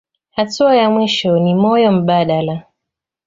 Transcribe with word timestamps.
Hatua 0.31 0.75
ya 0.75 0.89
mwisho 0.89 1.39
ni 1.39 1.55
moyo 1.55 1.91
mbadala. 1.91 2.63